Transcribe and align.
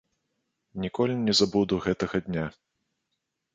Ніколі 0.85 1.13
не 1.27 1.35
забуду 1.41 1.81
гэтага 1.85 2.25
дня. 2.31 2.45